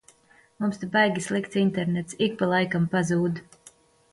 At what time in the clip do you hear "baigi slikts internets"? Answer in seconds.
0.95-2.17